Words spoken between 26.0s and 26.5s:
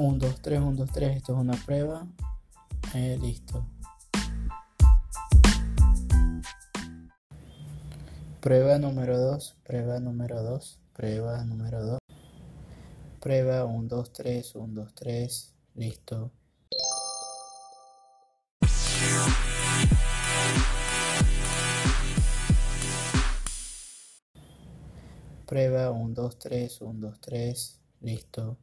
2,